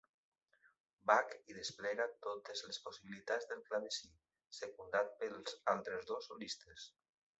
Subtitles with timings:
[1.09, 4.09] Bach hi desplega totes les possibilitats del clavecí,
[4.61, 6.89] secundat pels altres dos solistes.